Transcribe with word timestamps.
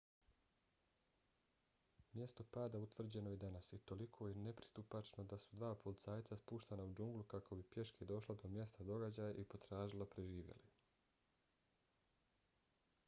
mjesto 2.13 2.43
pada 2.55 2.79
utvrđeno 2.85 3.33
je 3.33 3.37
danas 3.43 3.67
i 3.75 3.77
toliko 3.91 4.29
je 4.29 4.37
nepristupačno 4.45 5.25
da 5.33 5.37
su 5.43 5.49
dva 5.59 5.69
policajca 5.83 6.37
spuštena 6.41 6.87
u 6.91 6.93
džunglu 7.01 7.25
kako 7.35 7.57
bi 7.59 7.65
pješke 7.75 8.07
došla 8.13 8.37
do 8.45 8.51
mjesta 8.55 8.87
događaja 8.91 9.35
i 9.35 9.45
potražila 9.55 10.07
preživjele 10.15 10.57